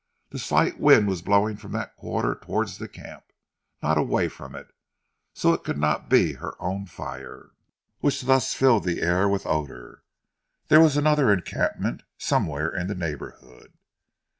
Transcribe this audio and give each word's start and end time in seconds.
The 0.31 0.39
slight 0.39 0.79
wind 0.79 1.07
was 1.07 1.21
blowing 1.21 1.57
from 1.57 1.73
that 1.73 1.95
quarter 1.95 2.33
towards 2.33 2.79
the 2.79 2.87
camp 2.87 3.23
and 3.23 3.87
not 3.87 3.99
away 3.99 4.29
from 4.29 4.55
it, 4.55 4.67
so 5.35 5.53
it 5.53 5.63
could 5.63 5.77
not 5.77 6.09
be 6.09 6.33
her 6.33 6.59
own 6.59 6.87
fire, 6.87 7.51
which 7.99 8.21
thus 8.23 8.55
filled 8.55 8.83
the 8.85 8.99
air 9.03 9.29
with 9.29 9.45
odour. 9.45 10.01
There 10.69 10.81
was 10.81 10.97
another 10.97 11.31
encampment 11.31 12.01
somewhere 12.17 12.73
in 12.73 12.87
the 12.87 12.95
neighbourhood. 12.95 13.73